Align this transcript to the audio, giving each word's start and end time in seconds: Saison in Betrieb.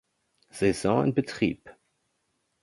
Saison 0.49 1.03
in 1.03 1.13
Betrieb. 1.13 1.69